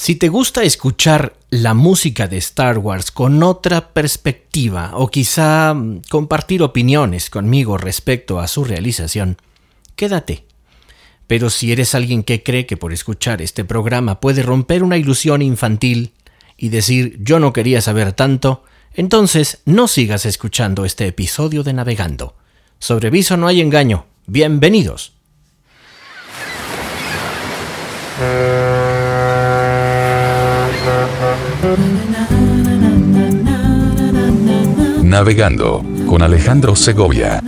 [0.00, 6.04] Si te gusta escuchar la música de Star Wars con otra perspectiva o quizá mm,
[6.08, 9.36] compartir opiniones conmigo respecto a su realización,
[9.96, 10.46] quédate.
[11.26, 15.42] Pero si eres alguien que cree que por escuchar este programa puede romper una ilusión
[15.42, 16.14] infantil
[16.56, 18.64] y decir yo no quería saber tanto,
[18.94, 22.36] entonces no sigas escuchando este episodio de Navegando.
[22.78, 24.06] Sobre viso no hay engaño.
[24.26, 25.12] Bienvenidos.
[35.02, 37.42] Navegando con Alejandro Segovia.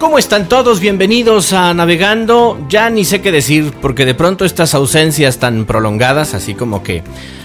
[0.00, 0.80] ¿Cómo están todos?
[0.80, 2.58] Bienvenidos a Navegando.
[2.70, 7.04] Ya ni sé qué decir, porque de pronto estas ausencias tan prolongadas, así como que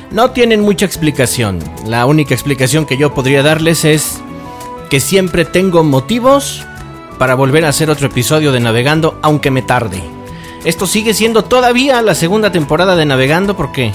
[0.09, 1.59] no tienen mucha explicación.
[1.85, 4.21] La única explicación que yo podría darles es
[4.89, 6.65] que siempre tengo motivos
[7.19, 10.01] para volver a hacer otro episodio de Navegando, aunque me tarde.
[10.63, 13.91] Esto sigue siendo todavía la segunda temporada de Navegando, porque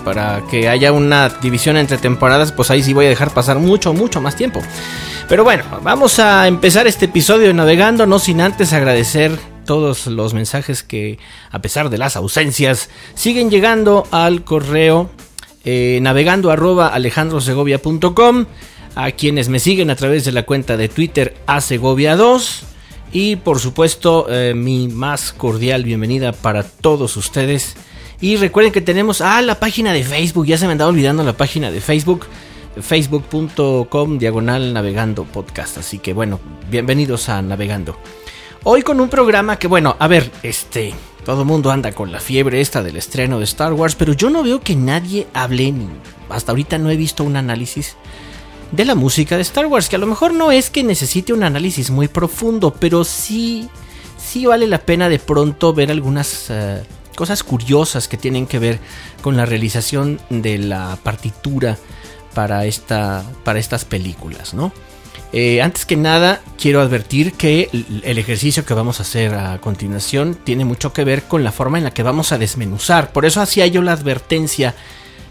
[0.00, 3.92] para que haya una división entre temporadas, pues ahí sí voy a dejar pasar mucho,
[3.92, 4.60] mucho más tiempo.
[5.28, 10.82] Pero bueno, vamos a empezar este episodio Navegando, no sin antes agradecer todos los mensajes
[10.82, 11.18] que,
[11.50, 15.10] a pesar de las ausencias, siguen llegando al correo
[15.64, 18.46] eh, navegando arroba alejandrosegovia.com,
[18.94, 22.64] a quienes me siguen a través de la cuenta de Twitter a Segovia 2
[23.12, 27.76] y por supuesto eh, mi más cordial bienvenida para todos ustedes.
[28.20, 31.32] Y recuerden que tenemos a la página de Facebook, ya se me andaba olvidando la
[31.32, 32.26] página de Facebook
[32.78, 35.78] facebook.com diagonal navegando podcast.
[35.78, 36.38] Así que bueno,
[36.70, 37.98] bienvenidos a Navegando.
[38.62, 40.92] Hoy con un programa que bueno, a ver, este,
[41.24, 44.42] todo mundo anda con la fiebre esta del estreno de Star Wars, pero yo no
[44.42, 45.88] veo que nadie hable, ni
[46.28, 47.96] hasta ahorita no he visto un análisis
[48.70, 51.42] de la música de Star Wars, que a lo mejor no es que necesite un
[51.42, 53.68] análisis muy profundo, pero sí,
[54.18, 56.50] sí vale la pena de pronto ver algunas...
[56.50, 56.82] Eh,
[57.16, 58.78] cosas curiosas que tienen que ver
[59.22, 61.78] con la realización de la partitura
[62.34, 64.72] para, esta, para estas películas, ¿no?
[65.32, 67.68] Eh, antes que nada, quiero advertir que
[68.02, 71.78] el ejercicio que vamos a hacer a continuación tiene mucho que ver con la forma
[71.78, 73.12] en la que vamos a desmenuzar.
[73.12, 74.74] Por eso hacía yo la advertencia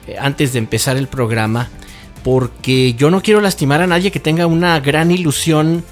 [0.07, 1.67] eh, antes de empezar el programa,
[2.23, 5.83] porque yo no quiero lastimar a nadie que tenga una gran ilusión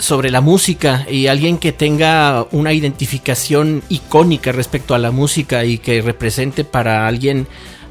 [0.00, 5.78] sobre la música y alguien que tenga una identificación icónica respecto a la música y
[5.78, 7.46] que represente para alguien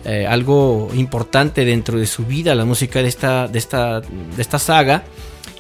[0.06, 4.60] eh, algo importante dentro de su vida, la música de esta, de esta, de esta
[4.60, 5.04] saga,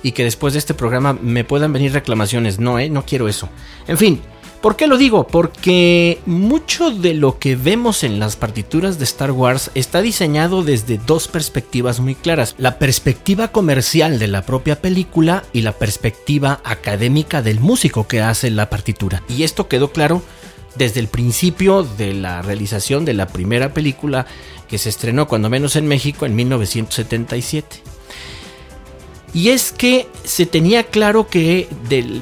[0.03, 2.59] y que después de este programa me puedan venir reclamaciones.
[2.59, 3.49] No, eh, no quiero eso.
[3.87, 4.21] En fin,
[4.67, 5.28] ¿por qué lo digo?
[5.28, 10.97] Porque mucho de lo que vemos en las partituras de Star Wars está diseñado desde
[10.97, 12.53] dos perspectivas muy claras.
[12.57, 18.51] La perspectiva comercial de la propia película y la perspectiva académica del músico que hace
[18.51, 19.23] la partitura.
[19.29, 20.22] Y esto quedó claro
[20.75, 24.25] desde el principio de la realización de la primera película
[24.67, 27.96] que se estrenó cuando menos en México en 1977.
[29.37, 31.67] Y es que se tenía claro que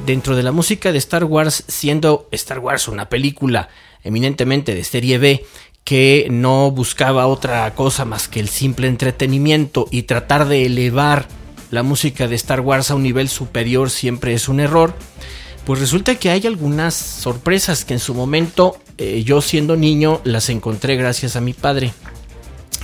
[0.05, 3.69] dentro de la música de Star Wars, siendo Star Wars una película
[4.03, 5.45] eminentemente de serie B,
[5.85, 11.29] que no buscaba otra cosa más que el simple entretenimiento y tratar de elevar
[11.71, 14.93] la música de Star Wars a un nivel superior siempre es un error,
[15.65, 20.49] pues resulta que hay algunas sorpresas que en su momento eh, yo siendo niño las
[20.49, 21.93] encontré gracias a mi padre.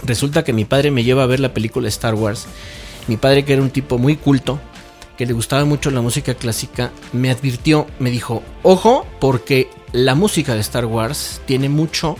[0.03, 2.47] Resulta que mi padre me lleva a ver la película Star Wars.
[3.07, 4.59] Mi padre que era un tipo muy culto,
[5.17, 10.55] que le gustaba mucho la música clásica, me advirtió, me dijo, ojo, porque la música
[10.55, 12.15] de Star Wars tiene mucho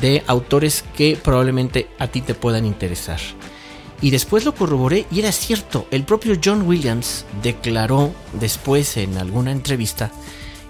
[0.00, 3.18] de autores que probablemente a ti te puedan interesar.
[4.02, 5.86] Y después lo corroboré y era cierto.
[5.90, 10.12] El propio John Williams declaró después en alguna entrevista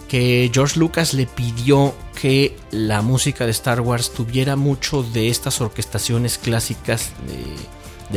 [0.09, 5.61] que George Lucas le pidió que la música de Star Wars tuviera mucho de estas
[5.61, 7.45] orquestaciones clásicas de,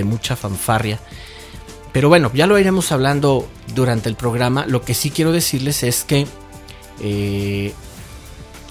[0.03, 0.99] mucha fanfarria.
[1.91, 4.65] Pero bueno, ya lo iremos hablando durante el programa.
[4.67, 6.27] Lo que sí quiero decirles es que
[7.01, 7.73] eh,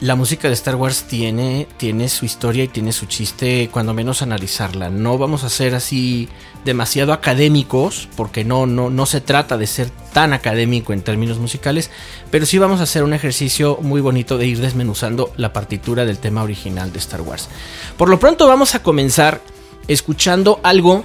[0.00, 4.22] la música de Star Wars tiene, tiene su historia y tiene su chiste, cuando menos
[4.22, 4.90] analizarla.
[4.90, 6.28] No vamos a ser así
[6.64, 11.90] demasiado académicos, porque no, no, no se trata de ser tan académico en términos musicales,
[12.30, 16.18] pero sí vamos a hacer un ejercicio muy bonito de ir desmenuzando la partitura del
[16.18, 17.48] tema original de Star Wars.
[17.96, 19.40] Por lo pronto vamos a comenzar
[19.88, 21.04] escuchando algo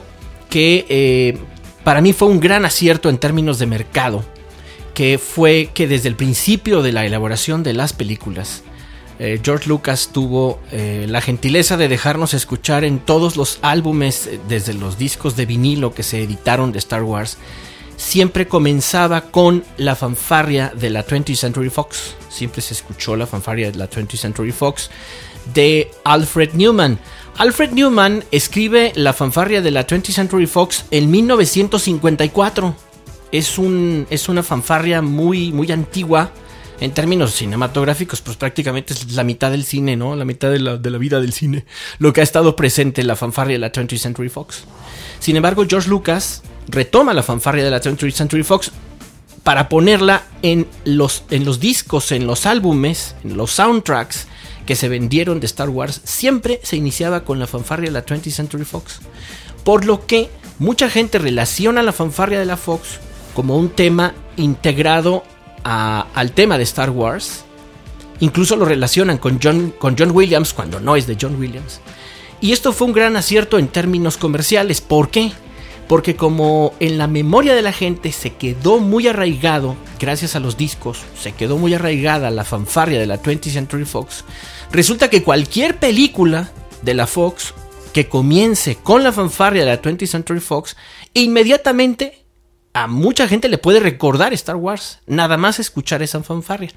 [0.50, 1.38] que eh,
[1.84, 4.24] para mí fue un gran acierto en términos de mercado,
[4.94, 8.64] que fue que desde el principio de la elaboración de las películas,
[9.20, 14.74] eh, George Lucas tuvo eh, la gentileza de dejarnos escuchar en todos los álbumes, desde
[14.74, 17.38] los discos de vinilo que se editaron de Star Wars,
[17.96, 22.16] siempre comenzaba con la fanfarria de la 20th Century Fox.
[22.30, 24.90] Siempre se escuchó la fanfarria de la 20th Century Fox
[25.54, 27.00] de Alfred Newman.
[27.38, 32.76] Alfred Newman escribe la fanfarria de la 20th Century Fox en 1954.
[33.32, 36.32] Es, un, es una fanfarria muy, muy antigua.
[36.80, 40.16] En términos cinematográficos, pues prácticamente es la mitad del cine, ¿no?
[40.16, 41.66] La mitad de la, de la vida del cine.
[41.98, 44.66] Lo que ha estado presente en la fanfarria de la 20th Century Fox.
[45.20, 48.72] Sin embargo, George Lucas retoma la fanfarria de la 20th Century Fox
[49.44, 54.28] para ponerla en los, en los discos, en los álbumes, en los soundtracks
[54.66, 58.32] que se vendieron de Star Wars, siempre se iniciaba con la fanfarria de la 20th
[58.32, 59.00] Century Fox.
[59.64, 60.30] Por lo que
[60.60, 63.00] mucha gente relaciona la fanfarria de la Fox
[63.34, 65.24] como un tema integrado
[65.64, 67.46] al tema de Star Wars.
[68.20, 71.82] Incluso lo relacionan con John, con John Williams cuando no es de John Williams.
[72.42, 74.82] Y esto fue un gran acierto en términos comerciales.
[74.82, 75.32] ¿Por qué?
[75.88, 80.58] Porque como en la memoria de la gente se quedó muy arraigado, gracias a los
[80.58, 84.24] discos, se quedó muy arraigada la fanfarria de la 20th Century Fox,
[84.72, 86.52] resulta que cualquier película
[86.82, 87.54] de la Fox
[87.94, 90.76] que comience con la fanfarria de la 20th Century Fox,
[91.14, 92.26] inmediatamente
[92.74, 96.72] a mucha gente le puede recordar Star Wars, nada más escuchar esa fanfarria.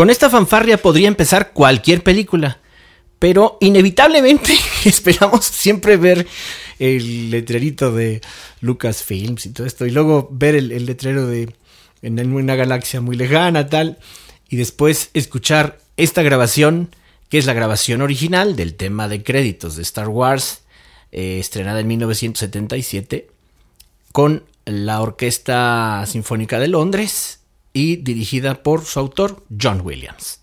[0.00, 2.58] Con esta fanfarria podría empezar cualquier película,
[3.18, 4.54] pero inevitablemente
[4.86, 6.26] esperamos siempre ver
[6.78, 8.22] el letrerito de
[8.62, 11.54] Lucasfilms y todo esto, y luego ver el, letrero de
[12.00, 13.98] en una galaxia muy lejana, tal,
[14.48, 16.88] y después escuchar esta grabación,
[17.28, 20.62] que es la grabación original del tema de créditos de Star Wars,
[21.12, 23.28] eh, estrenada en 1977,
[24.12, 27.39] con la Orquesta Sinfónica de Londres
[27.72, 30.40] y dirigida por su autor, John Williams.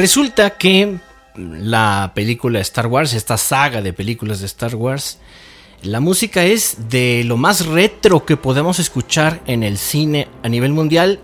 [0.00, 0.96] Resulta que
[1.36, 5.18] la película Star Wars, esta saga de películas de Star Wars,
[5.82, 10.72] la música es de lo más retro que podemos escuchar en el cine a nivel
[10.72, 11.20] mundial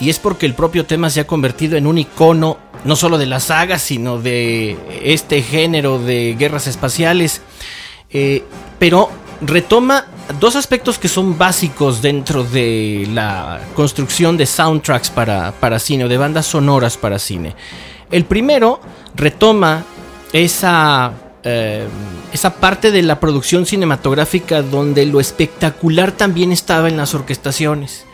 [0.00, 3.26] y es porque el propio tema se ha convertido en un icono no solo de
[3.26, 7.42] la saga, sino de este género de guerras espaciales.
[8.10, 8.42] Eh,
[8.80, 9.08] pero
[9.40, 10.06] retoma
[10.40, 16.08] dos aspectos que son básicos dentro de la construcción de soundtracks para, para cine o
[16.08, 17.54] de bandas sonoras para cine.
[18.10, 18.80] El primero
[19.14, 19.84] retoma
[20.32, 21.86] esa, eh,
[22.32, 28.04] esa parte de la producción cinematográfica donde lo espectacular también estaba en las orquestaciones.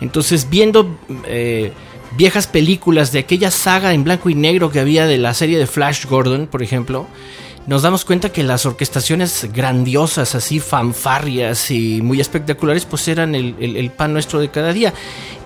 [0.00, 1.72] Entonces, viendo eh,
[2.16, 5.66] viejas películas de aquella saga en blanco y negro que había de la serie de
[5.66, 7.06] Flash Gordon, por ejemplo,
[7.66, 13.92] nos damos cuenta que las orquestaciones grandiosas, así fanfarrias y muy espectaculares, pues eran el,
[13.96, 14.94] pan nuestro de cada día.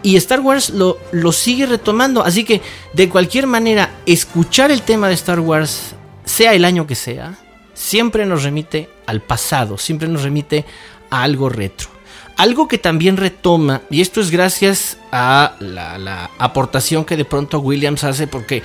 [0.03, 0.97] Y Star Wars lo,
[1.33, 2.23] sigue retomando.
[2.23, 2.61] Así que,
[2.93, 5.95] de cualquier manera, escuchar el tema de Star Wars,
[6.25, 7.39] sea el año que sea,
[7.75, 10.65] siempre nos remite al pasado, siempre nos remite
[11.11, 11.94] a algo retro.
[12.37, 18.03] Algo que también retoma, y esto es gracias a la, aportación que de pronto Williams
[18.03, 18.63] hace, porque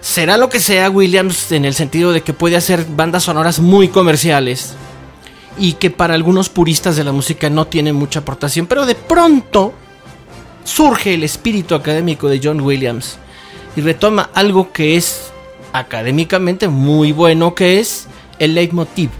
[0.00, 3.88] será lo que sea Williams en el sentido de que puede hacer bandas sonoras muy
[3.88, 4.74] comerciales
[5.56, 9.72] y que para algunos puristas de la música no tiene mucha aportación, pero de pronto
[10.64, 13.18] surge el espíritu académico de John Williams
[13.76, 15.32] y retoma algo que es
[15.72, 18.06] académicamente muy bueno, que es
[18.38, 19.10] el leitmotiv,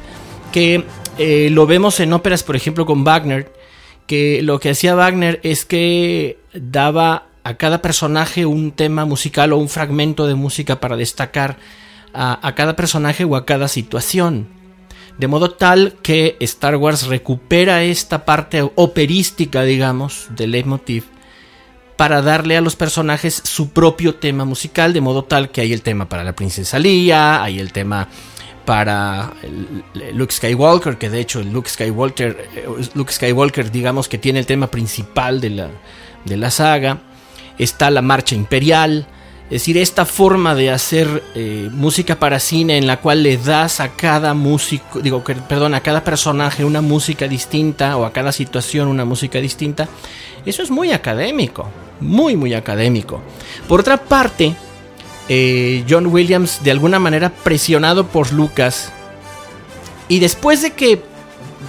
[0.51, 0.85] que
[1.19, 3.51] eh, lo vemos en óperas, por ejemplo, con Wagner,
[4.07, 9.59] que lo que hacía Wagner es que daba a cada personaje un tema musical o
[9.59, 11.59] un fragmento de música para destacar
[12.15, 14.49] a, cada personaje o a cada situación.
[15.19, 21.05] De modo tal que Star Wars recupera esta parte operística, digamos, del leitmotiv
[21.97, 25.83] para darle a los personajes su propio tema musical, de modo tal que hay el
[25.83, 28.09] tema para la princesa Leia, hay el tema
[28.65, 29.33] para
[30.13, 34.69] Luke Skywalker, que de hecho Luke Skywalker, eh, Luke Skywalker digamos que tiene el tema
[34.69, 35.69] principal de la,
[36.25, 36.99] de la saga,
[37.59, 39.07] está la marcha imperial,
[39.47, 43.81] es decir, esta forma de hacer eh, música para cine en la cual le das
[43.81, 48.89] a cada músico, digo, perdón, a cada personaje una música distinta o a cada situación
[48.89, 49.89] una música distinta,
[50.47, 51.69] eso es muy académico,
[52.01, 53.21] muy, muy académico.
[53.69, 54.57] Por otra parte,
[55.29, 58.93] eh, John Williams de alguna manera presionado por Lucas.
[60.09, 61.01] Y después de que,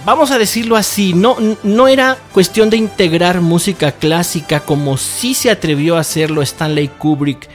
[0.04, 5.50] vamos a decirlo así, no, no era cuestión de integrar música clásica como sí se
[5.50, 7.48] atrevió a hacerlo Stanley Kubrick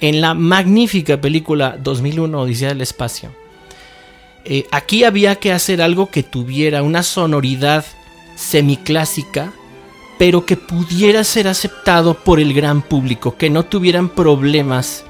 [0.00, 3.30] en la magnífica película 2001 Odisea del Espacio.
[4.44, 7.84] Eh, aquí había que hacer algo que tuviera una sonoridad
[8.36, 9.52] semiclásica,
[10.18, 15.04] pero que pudiera ser aceptado por el gran público, que no tuvieran problemas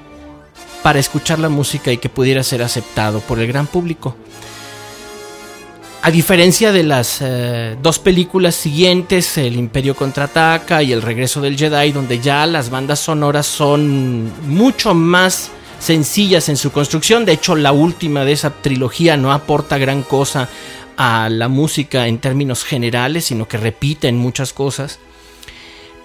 [0.85, 4.15] para escuchar la música y que pudiera ser aceptado por el gran público.
[6.03, 11.57] A diferencia de las eh, dos películas siguientes, El Imperio contraataca y El regreso del
[11.57, 17.25] Jedi, donde ya las bandas sonoras son mucho más sencillas en su construcción.
[17.25, 20.51] De hecho, la última de esa trilogía no aporta gran cosa
[20.99, 24.99] a la música en términos generales, sino que repiten muchas cosas.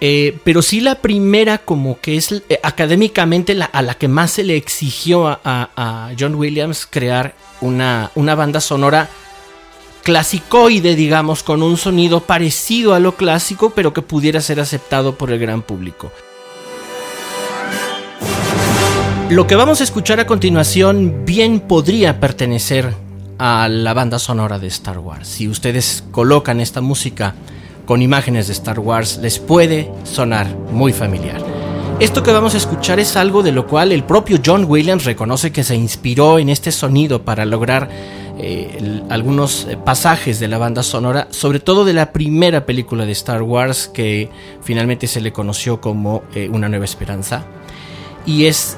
[0.02, 4.44] Eh, pero sí la primera como que es eh, académicamente a la que más se
[4.44, 9.10] le exigió a, John Williams crear una, una, banda sonora
[10.04, 15.32] clasicoide, digamos, con un sonido parecido a lo clásico, pero que pudiera ser aceptado por
[15.32, 16.12] el gran público.
[19.30, 22.96] Lo que vamos a escuchar a continuación bien podría pertenecer
[23.38, 25.28] a la banda sonora de Star Wars.
[25.28, 27.36] Si ustedes colocan esta música
[27.90, 31.44] con imágenes de Star Wars les puede sonar muy familiar.
[32.00, 35.52] Esto que vamos a escuchar es algo de lo cual el propio John Williams reconoce
[35.52, 37.90] que se inspiró en este sonido para lograr
[38.38, 43.12] eh, algunos eh, pasajes de la banda sonora, sobre todo de la primera película de
[43.14, 44.30] Star Wars que
[44.62, 47.44] finalmente se le conoció como eh, Una Nueva Esperanza.
[48.24, 48.78] Y es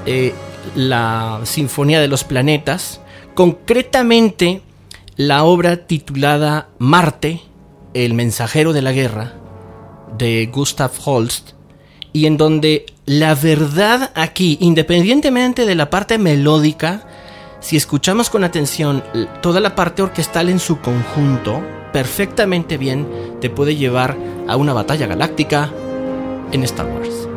[0.73, 3.01] la Sinfonía de los Planetas,
[3.35, 4.61] concretamente
[5.17, 7.41] la obra titulada Marte,
[7.93, 9.33] el mensajero de la guerra
[10.17, 11.51] de Gustav Holst
[12.13, 17.07] y en donde la verdad aquí, independientemente de la parte melódica,
[17.59, 19.03] si escuchamos con atención
[19.41, 21.61] toda la parte orquestal en su conjunto,
[21.93, 23.07] perfectamente bien
[23.39, 24.17] te puede llevar
[24.47, 25.71] a una batalla galáctica
[26.51, 27.30] en Star Wars.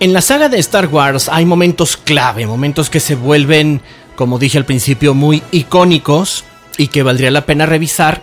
[0.00, 3.80] En la saga de Star Wars hay momentos clave, momentos que se vuelven,
[4.14, 6.44] como dije al principio, muy icónicos
[6.76, 8.22] y que valdría la pena revisar,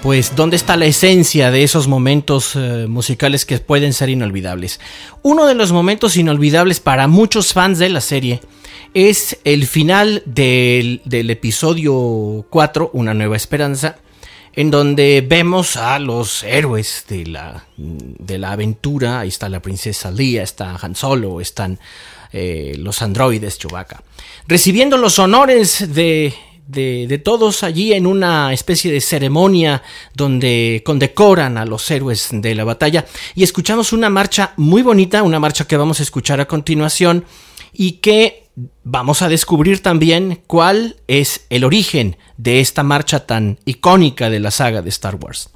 [0.00, 4.78] pues dónde está la esencia de esos momentos eh, musicales que pueden ser inolvidables.
[5.22, 8.40] Uno de los momentos inolvidables para muchos fans de la serie
[8.94, 13.96] es el final del, del episodio 4, Una nueva esperanza,
[14.58, 19.20] en donde vemos a los héroes de la, de la aventura.
[19.20, 21.78] Ahí está la princesa Leia, está Han Solo, están
[22.32, 24.02] eh, los androides Chewbacca,
[24.48, 26.34] recibiendo los honores de,
[26.66, 29.80] de, todos allí en una especie de ceremonia
[30.12, 35.38] donde condecoran a los héroes de la batalla y escuchamos una marcha muy bonita, una
[35.38, 37.24] marcha que vamos a escuchar a continuación
[37.72, 38.47] y que
[38.84, 44.50] vamos a descubrir también cuál es el origen de esta marcha tan icónica de la
[44.50, 45.50] saga de Star Wars.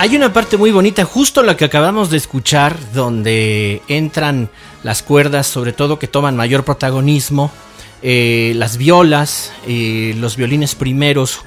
[0.00, 4.48] Hay una parte muy bonita, justo la que acabamos de escuchar, donde entran
[4.84, 7.50] las cuerdas, sobre todo que toman mayor protagonismo,
[8.00, 11.40] eh, las violas, y los violines primeros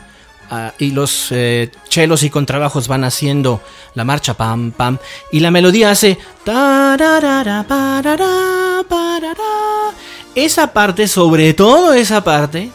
[0.49, 3.61] ah, y los eh, chelos y contrabajos van haciendo
[3.95, 4.97] la marcha pam pam
[5.31, 6.17] y la melodía hace
[10.35, 12.69] esa parte, sobre todo esa parte,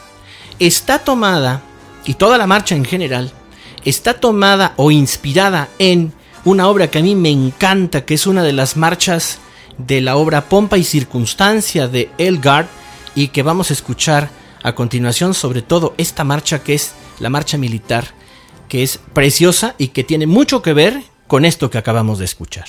[0.59, 1.61] está tomada
[2.07, 3.31] y toda la marcha en general
[3.87, 6.13] está tomada o inspirada en
[6.45, 9.39] una obra que a mí me encanta, que es una de las marchas
[9.79, 12.67] de la obra Pompa y Circunstancia de Elgard
[13.15, 14.29] y que vamos a escuchar
[14.63, 18.07] a continuación, sobre todo esta marcha que es la marcha militar,
[18.69, 22.67] que es preciosa y que tiene mucho que ver con esto que acabamos de escuchar.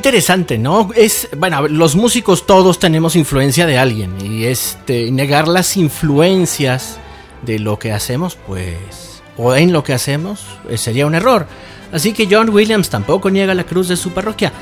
[0.00, 0.88] Interesante, ¿no?
[0.96, 6.96] Es, bueno, los músicos todos tenemos influencia de alguien y este negar las influencias
[7.42, 8.78] de lo que hacemos, pues
[9.36, 11.46] o en lo que hacemos, eh, sería un error.
[11.92, 14.52] Así que John Williams tampoco niega la cruz de su parroquia.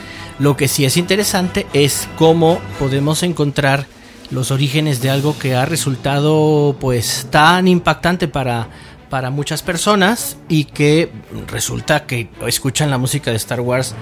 [0.40, 3.86] Lo que sí es interesante es cómo podemos encontrar
[4.32, 8.68] los orígenes de algo que ha resultado pues tan impactante para
[9.08, 11.10] para muchas personas y que
[11.46, 13.94] resulta que escuchan la música de Star Wars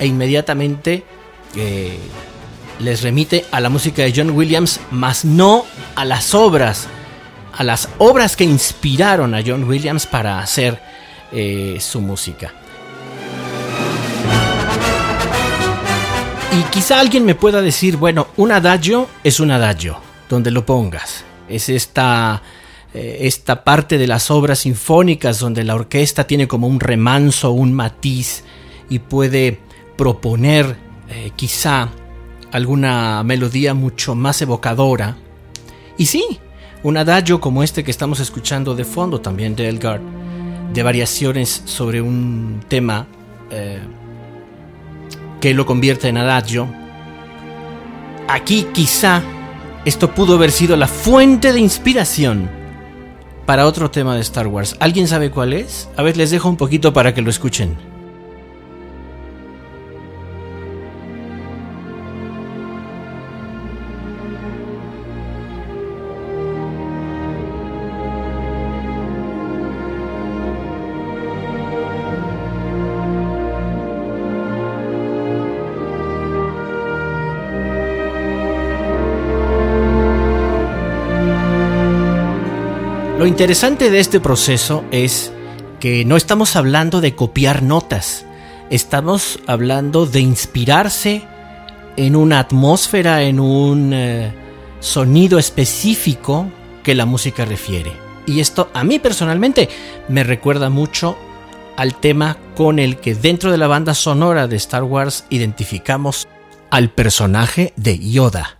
[0.00, 1.04] e inmediatamente
[1.54, 1.98] eh,
[2.80, 6.88] les remite a la música de John Williams, más no a las obras,
[7.52, 10.80] a las obras que inspiraron a John Williams para hacer
[11.30, 12.54] eh, su música.
[16.58, 21.24] Y quizá alguien me pueda decir, bueno, un adagio es un adagio, donde lo pongas.
[21.48, 22.42] Es esta,
[22.94, 27.74] eh, esta parte de las obras sinfónicas donde la orquesta tiene como un remanso, un
[27.74, 28.44] matiz
[28.88, 29.60] y puede
[30.00, 30.78] proponer
[31.10, 31.90] eh, quizá
[32.52, 35.18] alguna melodía mucho más evocadora.
[35.98, 36.38] Y sí,
[36.82, 40.00] un adagio como este que estamos escuchando de fondo también de Elgar,
[40.72, 43.08] de variaciones sobre un tema
[43.50, 43.78] eh,
[45.38, 46.66] que lo convierte en adagio.
[48.26, 49.22] Aquí quizá
[49.84, 52.48] esto pudo haber sido la fuente de inspiración
[53.44, 54.76] para otro tema de Star Wars.
[54.80, 55.90] ¿Alguien sabe cuál es?
[55.98, 57.89] A ver, les dejo un poquito para que lo escuchen.
[83.30, 85.32] Interesante de este proceso es
[85.78, 88.26] que no estamos hablando de copiar notas,
[88.70, 91.22] estamos hablando de inspirarse
[91.96, 94.32] en una atmósfera, en un eh,
[94.80, 96.50] sonido específico
[96.82, 97.92] que la música refiere.
[98.26, 99.68] Y esto a mí personalmente
[100.08, 101.16] me recuerda mucho
[101.76, 106.26] al tema con el que dentro de la banda sonora de Star Wars identificamos
[106.68, 108.59] al personaje de Yoda.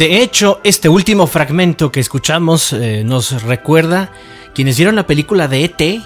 [0.00, 4.10] De hecho, este último fragmento que escuchamos eh, nos recuerda
[4.54, 6.00] quienes vieron la película de ET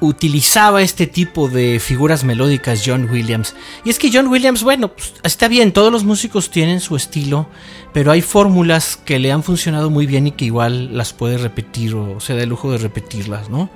[0.00, 3.54] utilizaba este tipo de figuras melódicas John Williams.
[3.84, 7.48] Y es que John Williams, bueno, pues, está bien, todos los músicos tienen su estilo,
[7.92, 11.94] pero hay fórmulas que le han funcionado muy bien y que igual las puede repetir
[11.94, 13.70] o se da el lujo de repetirlas, ¿no?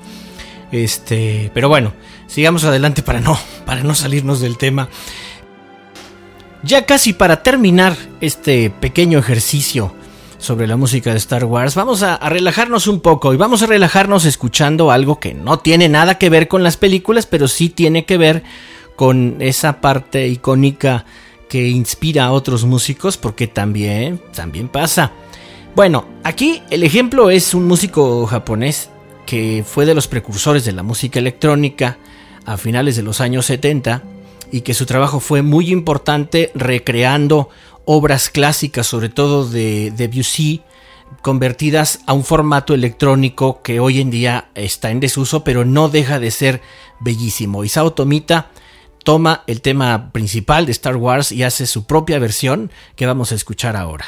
[0.73, 1.93] Este, pero bueno,
[2.27, 4.89] sigamos adelante para no, para no salirnos del tema.
[6.65, 9.93] Ya casi para terminar este pequeño ejercicio
[10.39, 14.25] sobre la música de Star Wars, vamos a, relajarnos un poco y vamos a relajarnos
[14.25, 18.17] escuchando algo que no tiene nada que ver con las películas, pero sí tiene que
[18.17, 18.45] ver
[18.95, 21.05] con esa parte icónica
[21.49, 25.11] que inspira a otros músicos, porque también, también pasa.
[25.75, 28.89] Bueno, aquí el ejemplo es un músico japonés
[29.27, 31.99] que fue de los precursores de la música electrónica
[32.45, 34.12] a finales de los años 70
[34.53, 37.49] y que su trabajo fue muy importante recreando
[37.85, 40.63] obras clásicas, sobre todo de Debussy,
[41.23, 46.19] convertidas a un formato electrónico que hoy en día está en desuso, pero no deja
[46.19, 46.61] de ser
[47.01, 47.65] bellísimo.
[47.65, 48.51] Isao Tomita
[49.03, 53.35] toma el tema principal de Star Wars y hace su propia versión que vamos a
[53.35, 54.07] escuchar ahora.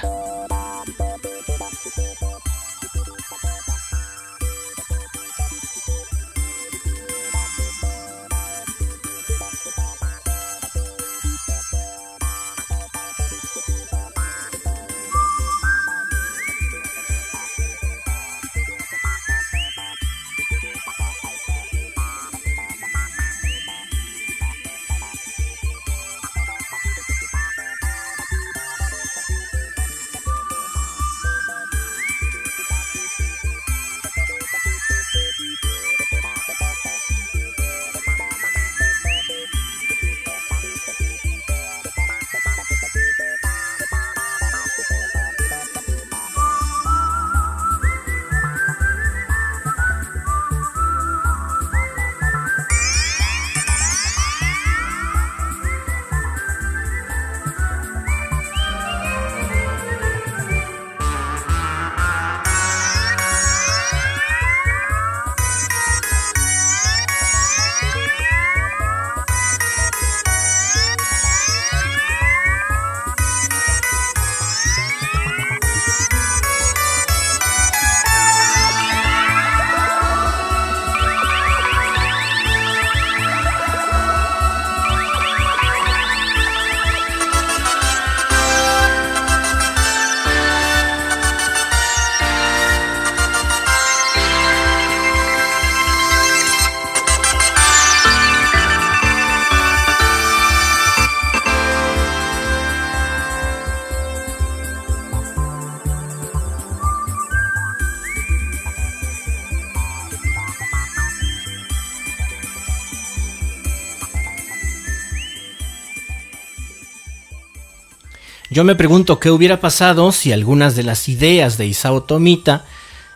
[118.54, 122.64] Yo me pregunto qué hubiera pasado si algunas de las ideas de Isao Tomita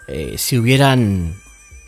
[0.09, 1.37] eh, se hubieran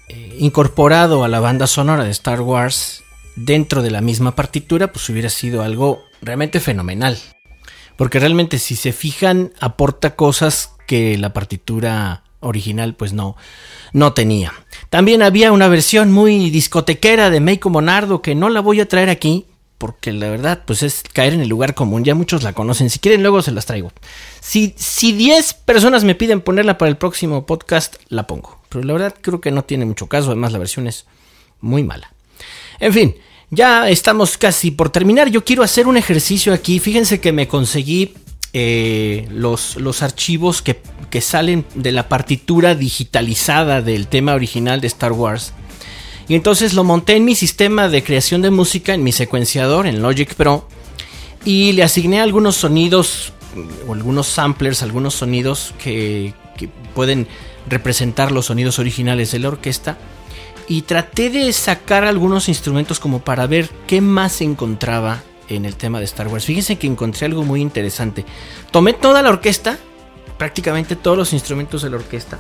[0.08, 3.02] eh, incorporado a la banda sonora de Star Wars
[3.34, 7.18] dentro de la misma partitura, pues hubiera sido algo realmente fenomenal.
[7.96, 13.36] Porque realmente si se fijan aporta cosas que la partitura original pues no,
[13.92, 14.52] no tenía.
[14.90, 19.10] También había una versión muy discotequera de Meiko Monardo que no la voy a traer
[19.10, 19.46] aquí
[19.80, 22.98] porque la verdad pues es caer en el lugar común, ya muchos la conocen, si
[22.98, 23.90] quieren luego se las traigo.
[24.38, 28.60] Si, si 10 personas me piden ponerla para el próximo podcast, la pongo.
[28.68, 31.06] Pero la verdad creo que no tiene mucho caso, además la versión es
[31.62, 32.12] muy mala.
[32.78, 33.16] En fin,
[33.48, 38.12] ya estamos casi por terminar, yo quiero hacer un ejercicio aquí, fíjense que me conseguí
[38.52, 44.88] eh, los, los, archivos que, que, salen de la partitura digitalizada del tema original de
[44.88, 45.54] Star Wars.
[46.30, 50.00] Y entonces lo monté en mi sistema de creación de música, en mi secuenciador, en
[50.00, 50.64] Logic Pro.
[51.44, 53.32] Y le asigné algunos sonidos,
[53.88, 57.26] o algunos samplers, algunos sonidos que, que pueden
[57.68, 59.98] representar los sonidos originales de la orquesta.
[60.68, 65.98] Y traté de sacar algunos instrumentos como para ver qué más encontraba en el tema
[65.98, 66.44] de Star Wars.
[66.44, 68.24] Fíjense que encontré algo muy interesante.
[68.70, 69.80] Tomé toda la orquesta,
[70.38, 72.38] prácticamente todos los instrumentos de la orquesta,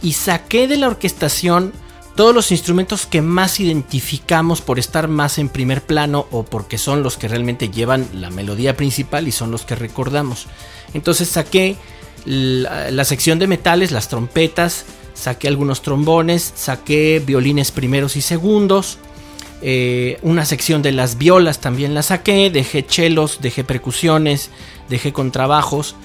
[0.00, 1.74] y saqué de la orquestación
[2.20, 7.02] todos los instrumentos que más identificamos por estar más en primer plano o porque son
[7.02, 10.46] los que realmente llevan la melodía principal y son los que recordamos.
[10.92, 11.76] Entonces saqué
[12.26, 18.98] la, sección de metales, las trompetas, saqué algunos trombones, saqué violines primeros y segundos,
[19.62, 24.50] eh, una sección de las violas también la saqué, dejé chelos, dejé percusiones,
[24.90, 25.96] dejé contrabajos,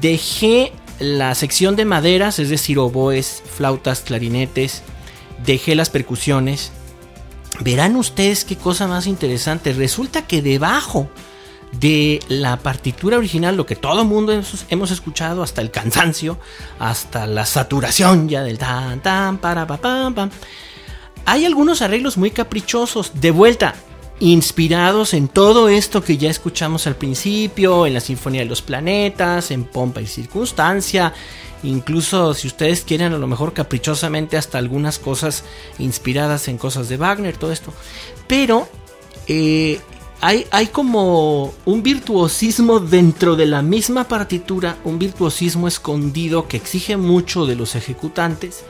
[0.00, 4.82] dejé la sección de maderas, es decir, oboes, flautas, clarinetes,
[5.44, 6.72] dejé las percusiones.
[7.60, 9.72] Verán ustedes qué cosa más interesante.
[9.72, 11.08] Resulta que debajo
[11.72, 16.38] de la partitura original, lo que todo el mundo hemos escuchado hasta el cansancio,
[16.78, 20.30] hasta la saturación ya del tan tan para pa pam pam
[21.24, 23.74] hay algunos arreglos muy caprichosos, de vuelta,
[24.20, 29.50] inspirados en todo esto que ya escuchamos al principio, en la Sinfonía de los Planetas,
[29.50, 31.12] en Pompa y Circunstancia,
[31.62, 35.44] incluso si ustedes quieren a lo mejor caprichosamente hasta algunas cosas
[35.78, 37.72] inspiradas en cosas de Wagner, todo esto.
[38.26, 38.68] Pero
[39.28, 39.80] eh,
[40.20, 46.96] hay, hay como un virtuosismo dentro de la misma partitura, un virtuosismo escondido que exige
[46.96, 48.62] mucho de los ejecutantes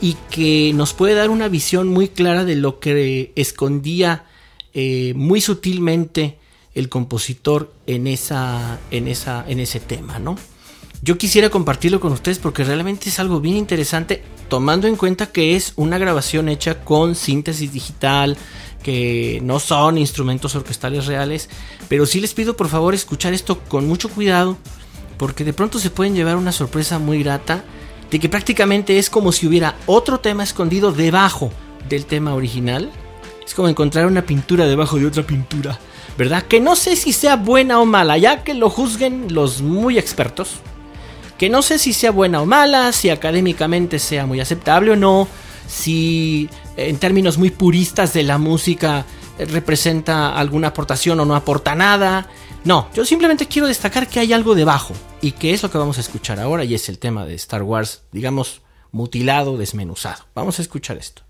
[0.00, 4.26] y que nos puede dar una visión muy clara de lo que escondía
[4.74, 6.38] eh, muy sutilmente
[6.74, 10.36] el compositor en esa en esa en ese tema, ¿no?
[11.04, 15.56] Yo quisiera compartirlo con ustedes porque realmente es algo bien interesante tomando en cuenta que
[15.56, 18.36] es una grabación hecha con síntesis digital,
[18.84, 21.48] que no son instrumentos orquestales reales,
[21.88, 24.56] pero sí les pido por favor escuchar esto con mucho cuidado
[25.18, 27.64] porque de pronto se pueden llevar una sorpresa muy grata
[28.08, 31.50] de que prácticamente es como si hubiera otro tema escondido debajo
[31.88, 32.92] del tema original.
[33.44, 35.80] Es como encontrar una pintura debajo de otra pintura,
[36.16, 36.44] ¿verdad?
[36.44, 40.60] Que no sé si sea buena o mala, ya que lo juzguen los muy expertos.
[41.42, 45.26] Que no sé si sea buena o mala, si académicamente sea muy aceptable o no,
[45.66, 49.04] si en términos muy puristas de la música
[49.38, 52.28] representa alguna aportación o no aporta nada.
[52.62, 55.98] No, yo simplemente quiero destacar que hay algo debajo y que es lo que vamos
[55.98, 60.26] a escuchar ahora y es el tema de Star Wars, digamos, mutilado, desmenuzado.
[60.36, 61.22] Vamos a escuchar esto.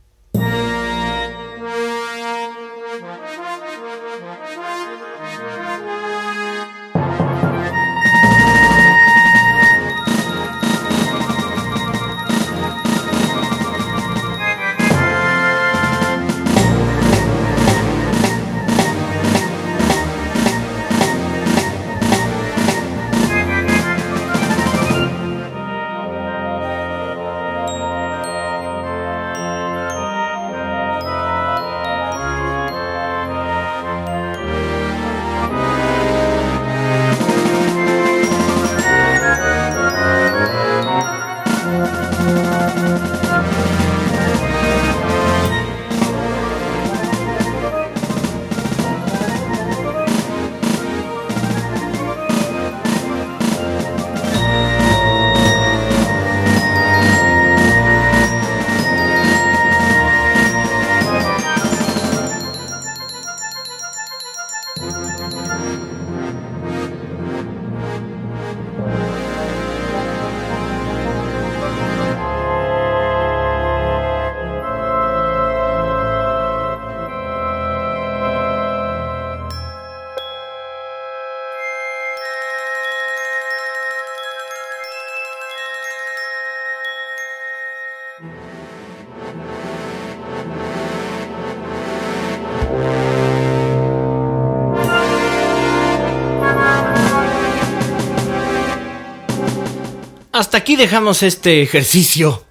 [100.53, 102.45] Hasta aquí dejamos este ejercicio.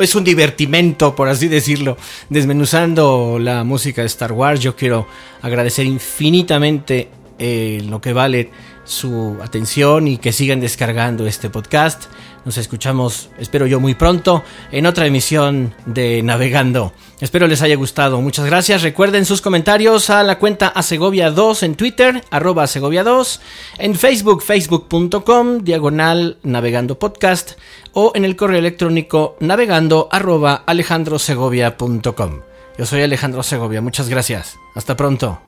[0.00, 1.96] Es un divertimento, por así decirlo,
[2.28, 4.58] desmenuzando la música de Star Wars.
[4.58, 5.06] Yo quiero
[5.40, 8.50] agradecer infinitamente eh, lo que vale
[8.84, 12.04] su atención y que sigan descargando este podcast.
[12.44, 16.92] Nos escuchamos, espero yo, muy pronto en otra emisión de Navegando.
[17.20, 18.20] Espero les haya gustado.
[18.20, 18.82] Muchas gracias.
[18.82, 23.40] Recuerden sus comentarios a la cuenta a Segovia 2 en Twitter, arroba Segovia 2,
[23.78, 27.52] en Facebook, facebook.com, diagonal Navegando Podcast,
[27.92, 32.40] o en el correo electrónico navegando arroba alejandrosegovia.com.
[32.76, 33.80] Yo soy Alejandro Segovia.
[33.80, 34.56] Muchas gracias.
[34.74, 35.40] Hasta pronto.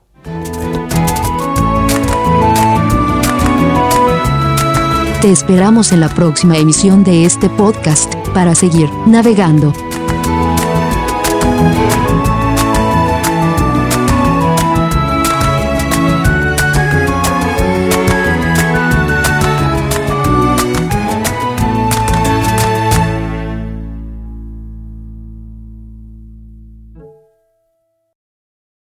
[5.27, 9.73] Te esperamos en la próxima emisión de este podcast para seguir navegando.